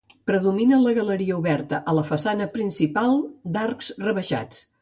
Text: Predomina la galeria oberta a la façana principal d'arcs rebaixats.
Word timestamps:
Predomina 0.29 0.79
la 0.85 0.93
galeria 0.99 1.37
oberta 1.41 1.81
a 1.93 1.95
la 1.99 2.05
façana 2.09 2.49
principal 2.57 3.17
d'arcs 3.59 3.95
rebaixats. 4.09 4.69